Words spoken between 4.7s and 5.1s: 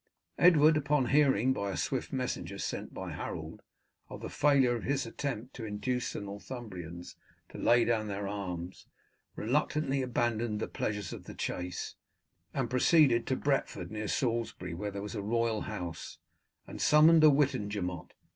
of his